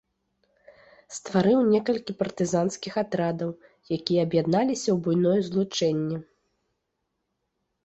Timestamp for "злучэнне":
5.51-6.17